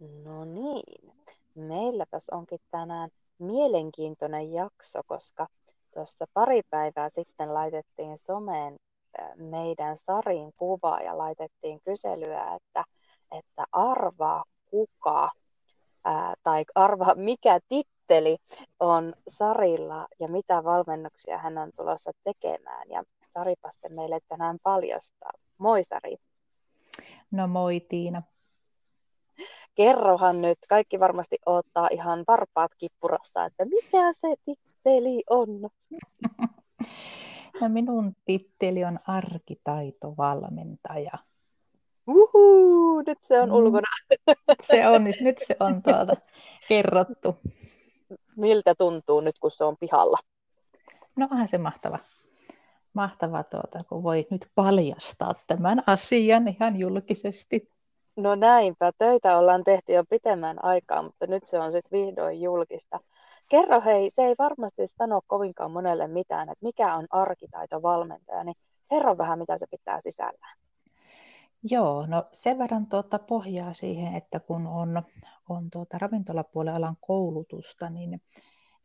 [0.00, 1.12] No niin,
[1.54, 5.46] meilläpäs onkin tänään mielenkiintoinen jakso, koska
[5.94, 8.76] tuossa pari päivää sitten laitettiin someen
[9.36, 12.84] meidän Sarin kuva ja laitettiin kyselyä, että,
[13.38, 15.30] että arvaa kuka
[16.04, 18.36] ää, tai arvaa mikä titteli
[18.80, 22.90] on Sarilla ja mitä valmennuksia hän on tulossa tekemään.
[22.90, 23.04] Ja
[23.34, 25.32] Saripaste meille tänään paljastaa.
[25.58, 26.16] Moi Sari.
[27.30, 28.22] No moi Tiina
[29.84, 35.48] kerrohan nyt, kaikki varmasti odottaa ihan varpaat kippurassa, että mikä se titteli on?
[37.60, 41.12] No minun titteli on arkitaitovalmentaja.
[42.06, 43.54] Uhu, nyt se on mm.
[43.54, 43.86] ulkona.
[44.62, 46.16] Se on, nyt se on tuota
[46.68, 47.36] kerrottu.
[48.36, 50.18] Miltä tuntuu nyt, kun se on pihalla?
[51.16, 51.98] No onhan se mahtava.
[52.94, 57.70] Mahtava, tuota, kun voi nyt paljastaa tämän asian ihan julkisesti.
[58.16, 63.00] No näinpä, töitä ollaan tehty jo pitemmän aikaa, mutta nyt se on sitten vihdoin julkista.
[63.48, 68.56] Kerro hei, se ei varmasti sano kovinkaan monelle mitään, että mikä on arkitaitovalmentaja, niin
[68.90, 70.58] kerro vähän, mitä se pitää sisällään.
[71.62, 75.02] Joo, no sen verran tuota pohjaa siihen, että kun on,
[75.48, 78.22] on tuota ravintolapuolen alan koulutusta niin,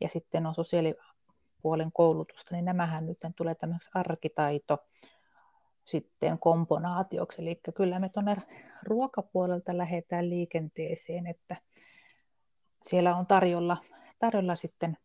[0.00, 4.78] ja sitten on sosiaalipuolen koulutusta, niin nämähän nyt tulee tämmöiseksi arkitaito
[5.86, 7.42] sitten komponaatioksi.
[7.42, 8.36] Eli kyllä me tuonne
[8.82, 11.56] ruokapuolelta lähdetään liikenteeseen, että
[12.84, 13.76] siellä on tarjolla,
[14.18, 14.96] tarjolla sitten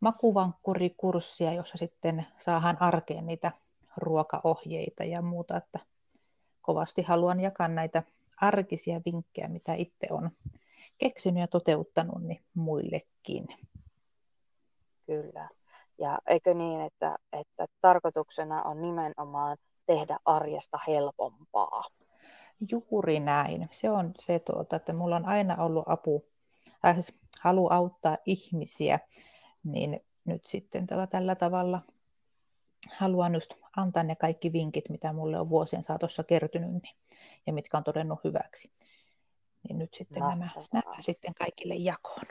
[0.00, 3.52] makuvankkurikurssia, jossa sitten saadaan arkeen niitä
[3.96, 5.78] ruokaohjeita ja muuta, että
[6.62, 8.02] kovasti haluan jakaa näitä
[8.36, 10.30] arkisia vinkkejä, mitä itse on
[10.98, 13.48] keksinyt ja toteuttanut niin muillekin.
[15.06, 15.48] Kyllä.
[16.00, 19.56] Ja eikö niin, että, että tarkoituksena on nimenomaan
[19.86, 21.82] tehdä arjesta helpompaa?
[22.70, 23.68] Juuri näin.
[23.70, 26.26] Se on se, tuota, että mulla on aina ollut apu,
[26.84, 28.98] äh, siis halu auttaa ihmisiä,
[29.64, 31.80] niin nyt sitten tällä, tällä tavalla
[32.90, 36.96] haluan just antaa ne kaikki vinkit, mitä mulle on vuosien saatossa kertynyt niin,
[37.46, 38.72] ja mitkä on todennut hyväksi.
[39.68, 42.26] Niin nyt sitten nämä, nämä sitten kaikille jakoon.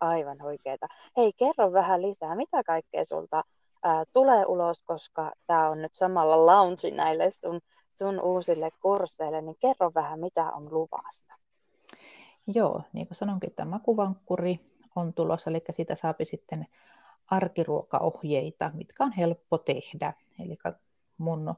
[0.00, 0.86] Aivan oikeeta.
[1.16, 3.42] Hei, kerro vähän lisää, mitä kaikkea sulta
[3.82, 7.60] ää, tulee ulos, koska tämä on nyt samalla launchi näille sun,
[7.94, 11.34] sun uusille kursseille, niin kerro vähän, mitä on luvasta.
[12.46, 14.60] Joo, niin kuin sanonkin, tämä makuvankkuri
[14.96, 16.66] on tulossa, eli siitä saapi sitten
[17.30, 20.12] arkiruokaohjeita, mitkä on helppo tehdä.
[20.38, 20.58] Eli
[21.18, 21.54] mun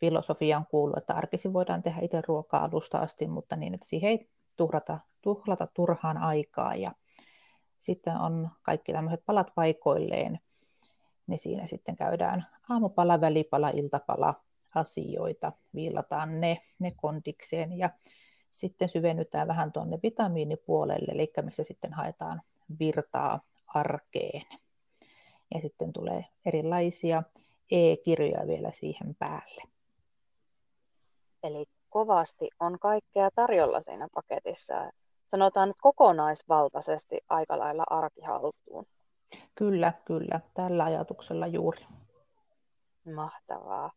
[0.00, 4.28] filosofian kuuluu, että arkisin voidaan tehdä itse ruokaa alusta asti, mutta niin, että siihen ei
[4.56, 6.74] tuhrata, tuhlata turhaan aikaa.
[6.74, 6.92] Ja
[7.80, 10.40] sitten on kaikki tämmöiset palat paikoilleen,
[11.26, 14.34] niin siinä sitten käydään aamupala, välipala, iltapala
[14.74, 17.90] asioita, viilataan ne, ne kondikseen ja
[18.50, 22.42] sitten syvennytään vähän tuonne vitamiinipuolelle, eli missä sitten haetaan
[22.78, 24.42] virtaa arkeen.
[25.54, 27.22] Ja sitten tulee erilaisia
[27.70, 29.62] e-kirjoja vielä siihen päälle.
[31.42, 34.74] Eli kovasti on kaikkea tarjolla siinä paketissa
[35.30, 38.86] sanotaan nyt kokonaisvaltaisesti aika lailla arkihaltuun.
[39.54, 40.40] Kyllä, kyllä.
[40.54, 41.86] Tällä ajatuksella juuri.
[43.14, 43.90] Mahtavaa.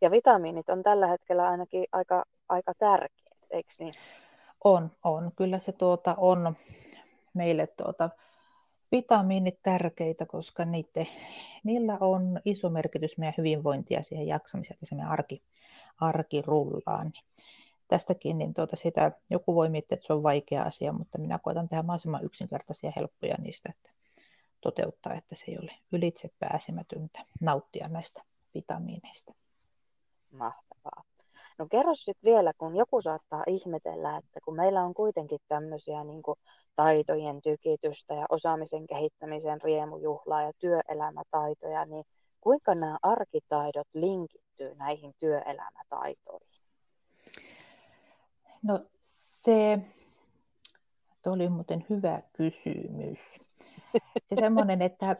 [0.00, 3.94] Ja vitamiinit on tällä hetkellä ainakin aika, aika tärkeät, eikö niin?
[4.64, 5.32] On, on.
[5.36, 6.56] Kyllä se tuota on
[7.34, 8.10] meille tuota,
[8.92, 11.06] vitamiinit tärkeitä, koska niitä,
[11.64, 15.42] niillä on iso merkitys meidän hyvinvointia siihen jaksamiseen, että se meidän arki,
[16.00, 17.04] arki rullaa.
[17.04, 17.24] Niin
[17.88, 21.68] tästäkin, niin tuota sitä, joku voi miettiä, että se on vaikea asia, mutta minä koitan
[21.68, 23.90] tehdä mahdollisimman yksinkertaisia ja helppoja niistä, että
[24.60, 28.22] toteuttaa, että se ei ole ylitse pääsemätöntä nauttia näistä
[28.54, 29.34] vitamiineista.
[30.32, 31.02] Mahtavaa.
[31.58, 36.22] No kerro sitten vielä, kun joku saattaa ihmetellä, että kun meillä on kuitenkin tämmöisiä niin
[36.76, 42.04] taitojen tykitystä ja osaamisen kehittämisen riemujuhlaa ja työelämätaitoja, niin
[42.40, 46.67] kuinka nämä arkitaidot linkittyy näihin työelämätaitoihin?
[48.62, 49.78] No se,
[51.22, 53.38] tuo oli muuten hyvä kysymys.
[54.28, 55.16] Se semmoinen, että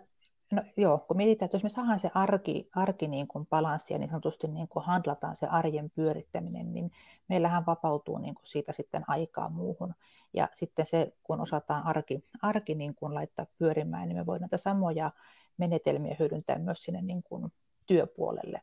[0.52, 4.10] no joo, kun mietitään, että jos me saadaan se arki, arki niin kuin balanssia, niin
[4.10, 6.90] sanotusti niin kuin handlataan se arjen pyörittäminen, niin
[7.28, 9.94] meillähän vapautuu niin kuin siitä sitten aikaa muuhun.
[10.34, 14.56] Ja sitten se, kun osataan arki, arki niin kuin laittaa pyörimään, niin me voidaan näitä
[14.56, 15.10] samoja
[15.56, 17.52] menetelmiä hyödyntää myös sinne niin kuin
[17.86, 18.62] työpuolelle.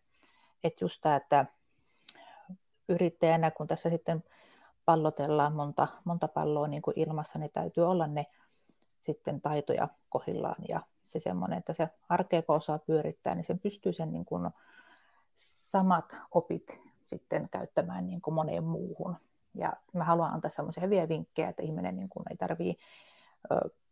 [0.63, 1.45] Että just tämä, että
[2.89, 4.23] yrittäjänä, kun tässä sitten
[4.85, 8.25] pallotellaan monta, monta palloa niin kuin ilmassa, niin täytyy olla ne
[9.01, 14.11] sitten taitoja kohillaan ja se semmoinen, että se arkeeko osaa pyörittää, niin sen pystyy sen
[14.11, 14.49] niin kuin
[15.35, 19.15] samat opit sitten käyttämään niin kuin moneen muuhun.
[19.53, 22.83] Ja mä haluan antaa semmoisia hyviä vinkkejä, että ihminen niin kuin ei tarvitse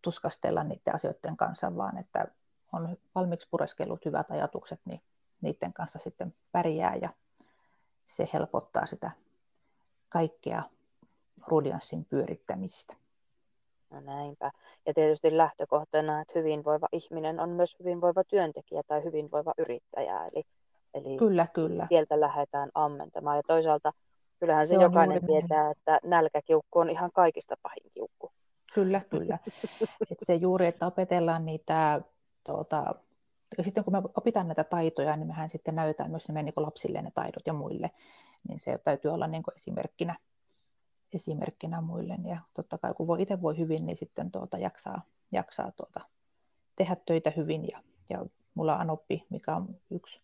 [0.01, 2.25] tuskastella niiden asioiden kanssa, vaan että
[2.71, 5.01] on valmiiksi pureskellut hyvät ajatukset, niin
[5.41, 7.09] niiden kanssa sitten pärjää ja
[8.05, 9.11] se helpottaa sitä
[10.09, 10.63] kaikkea
[11.47, 12.95] rudianssin pyörittämistä.
[13.89, 14.51] No näinpä.
[14.85, 20.25] Ja tietysti lähtökohtana, että hyvinvoiva ihminen on myös hyvinvoiva työntekijä tai hyvinvoiva yrittäjä.
[20.25, 20.43] Eli,
[20.93, 21.85] eli kyllä, kyllä.
[21.89, 23.37] sieltä lähdetään ammentamaan.
[23.37, 23.93] Ja toisaalta
[24.39, 28.31] kyllähän se, se jokainen tietää, että nälkäkiukku on ihan kaikista pahin kiukku.
[28.73, 29.39] Kyllä, kyllä.
[30.11, 32.01] Et se juuri, että opetellaan niitä,
[32.45, 32.95] tuota,
[33.57, 37.01] ja sitten kun me opitaan näitä taitoja, niin mehän sitten näytetään myös ne niin lapsille
[37.01, 37.91] ne taidot ja muille.
[38.47, 40.15] Niin se täytyy olla niin esimerkkinä,
[41.13, 42.17] esimerkkinä muille.
[42.23, 45.01] Ja totta kai kun voi, itse voi hyvin, niin sitten tuota, jaksaa,
[45.31, 46.01] jaksaa tuota,
[46.75, 47.67] tehdä töitä hyvin.
[47.67, 50.21] Ja, ja mulla on Anoppi, mikä on yksi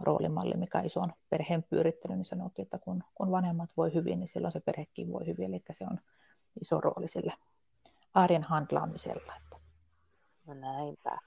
[0.00, 4.28] roolimalli, mikä on ison perheen pyörittely, niin sanookin, että kun, kun vanhemmat voi hyvin, niin
[4.28, 5.54] silloin se perhekin voi hyvin.
[5.54, 6.00] Eli se on
[6.60, 7.32] iso rooli sillä
[8.14, 9.32] arjen handlaamisella.
[10.46, 11.18] No näinpä.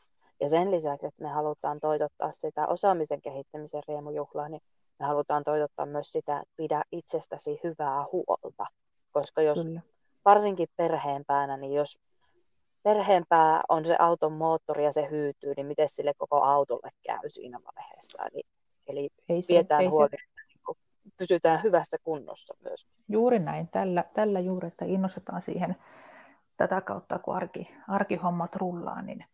[0.42, 4.62] Ja sen lisäksi, että me halutaan toitottaa sitä osaamisen kehittämisen riemujuhlaa, niin
[5.00, 8.66] me halutaan toitottaa myös sitä, että pidä itsestäsi hyvää huolta.
[9.20, 9.82] Koska jos Kyllä.
[10.26, 12.00] varsinkin perheenpäänä, niin jos
[12.84, 17.60] perheenpää on se auton moottori ja se hyytyy, niin miten sille koko autolle käy siinä
[17.76, 18.24] vaiheessa.
[18.26, 18.44] Eli,
[18.88, 20.16] eli ei se, pidetään ei huoli, se.
[20.16, 22.88] että niin pysytään hyvässä kunnossa myös.
[23.10, 25.76] Juuri näin, tällä, tällä juuri, että innostetaan siihen
[26.58, 29.26] tätä kautta, kun arki, arkihommat rullaa, niin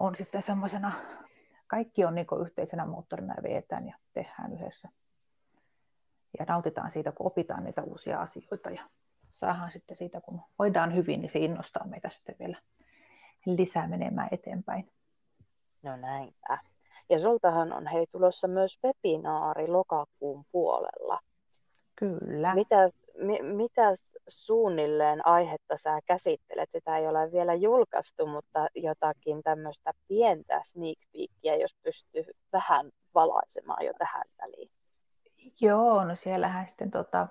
[0.00, 0.92] on sitten semmoisena,
[1.66, 4.88] kaikki on niin yhteisenä moottorina ja veetään ja tehdään yhdessä.
[6.38, 8.82] Ja nautitaan siitä, kun opitaan niitä uusia asioita ja
[9.28, 12.58] saadaan sitten siitä, kun voidaan hyvin, niin se innostaa meitä sitten vielä
[13.46, 14.92] lisää menemään eteenpäin.
[15.82, 16.58] No näinpä.
[17.08, 21.20] Ja sultahan on hei tulossa myös webinaari lokakuun puolella.
[21.96, 22.54] Kyllä.
[22.54, 26.70] Mitäs, mi, mitäs suunnilleen aihetta sä käsittelet?
[26.70, 33.84] Sitä ei ole vielä julkaistu, mutta jotakin tämmöistä pientä sneak peekia, jos pystyy vähän valaisemaan
[33.84, 34.70] jo tähän väliin.
[35.60, 37.28] Joo, no siellähän sitten tota,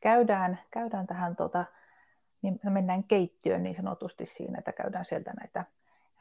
[0.00, 1.64] käydään, käydään tähän, tota,
[2.42, 5.64] niin mennään keittiöön niin sanotusti siinä, että käydään sieltä näitä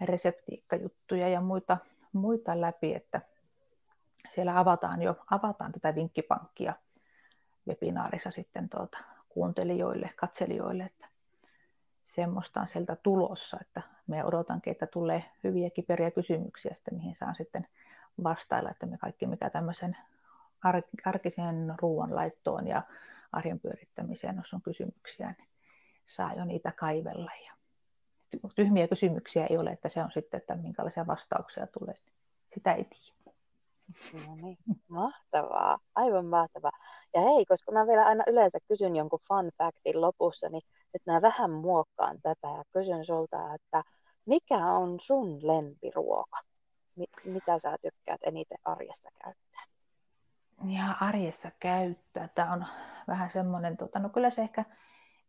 [0.01, 1.77] reseptiikkajuttuja ja muita,
[2.13, 3.21] muita läpi, että
[4.33, 6.73] siellä avataan jo avataan tätä vinkkipankkia
[7.67, 8.97] webinaarissa sitten tuota,
[9.29, 11.07] kuuntelijoille, katselijoille, että
[12.05, 17.35] semmoista on sieltä tulossa, että me odotankin, että tulee hyviä kiperiä kysymyksiä, sitten, mihin saan
[17.35, 17.67] sitten
[18.23, 19.97] vastailla, että me kaikki mikä tämmöisen
[21.06, 22.84] arkisen ruoanlaittoon ja
[23.31, 25.50] arjen pyörittämiseen, jos on kysymyksiä, niin
[26.06, 27.31] saa jo niitä kaivella.
[27.46, 27.54] Ja
[28.56, 31.98] tyhmiä kysymyksiä ei ole, että se on sitten, että minkälaisia vastauksia tulee.
[32.54, 33.22] Sitä ei tiedä.
[34.28, 36.72] No niin, mahtavaa, aivan mahtavaa.
[37.13, 40.62] Ja hei, koska mä vielä aina yleensä kysyn jonkun fun factin lopussa, niin
[40.94, 43.84] nyt mä vähän muokkaan tätä ja kysyn sulta, että
[44.25, 46.38] mikä on sun lempiruoka?
[47.25, 49.63] Mitä sä tykkäät eniten arjessa käyttää?
[50.66, 52.28] Ja arjessa käyttää.
[52.28, 52.66] Tämä on
[53.08, 54.66] vähän semmoinen, tota, no kyllä se ehkä,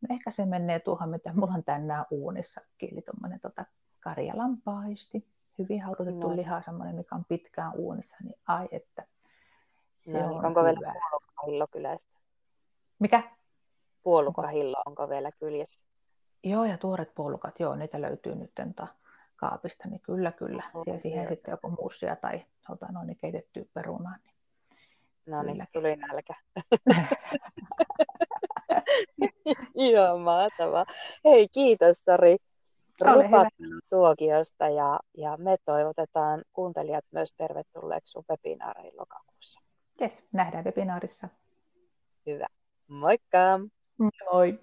[0.00, 3.64] no ehkä se menee tuohon, mitä mulla on tänään uunissa, eli tuommoinen tota,
[4.00, 5.26] karjalampaisti
[5.58, 6.36] hyvin haudutettu no.
[6.36, 9.06] liha, semmoinen, mikä on pitkään uunissa, niin ai että
[9.96, 10.70] se no, on Onko hyvä.
[10.80, 12.18] vielä puolukkahillo kylästä?
[12.98, 13.22] Mikä?
[14.02, 15.86] Puolukkahillo onko vielä kyljessä?
[16.44, 18.86] Joo, ja tuoret puolukat, joo, niitä löytyy nyt ta
[19.36, 20.62] kaapista, niin kyllä, kyllä.
[20.74, 24.16] Oh, ja siihen sitten joku muussia tai ota, no, niin keitettyä perunaa.
[24.24, 24.31] Niin
[25.26, 26.34] no niin, tuli nälkä.
[29.74, 30.86] Ihan mahtavaa.
[31.24, 32.36] Hei, kiitos Sari
[33.90, 39.60] tuokiosta ja, ja me toivotetaan kuuntelijat myös tervetulleeksi sun webinaariin lokakuussa.
[40.02, 41.28] Yes, nähdään webinaarissa.
[42.26, 42.46] Hyvä.
[42.88, 43.60] Moikka!
[44.32, 44.58] Moi!